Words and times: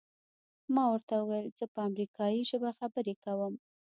ما 0.73 0.83
ورته 0.91 1.15
وویل 1.17 1.47
زه 1.59 1.65
په 1.73 1.79
امریکایي 1.89 2.41
ژبه 2.49 2.71
خبرې 2.79 3.15
کوم. 3.23 3.53